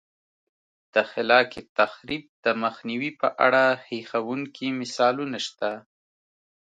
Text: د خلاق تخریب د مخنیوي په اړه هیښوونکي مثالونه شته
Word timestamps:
د 0.93 0.95
خلاق 1.11 1.51
تخریب 1.79 2.23
د 2.43 2.45
مخنیوي 2.63 3.11
په 3.21 3.27
اړه 3.45 3.63
هیښوونکي 3.89 4.67
مثالونه 4.79 5.37
شته 5.47 5.71